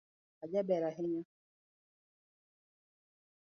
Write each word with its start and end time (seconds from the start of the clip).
Ajaber 0.43 0.83
ahinya 0.89 1.23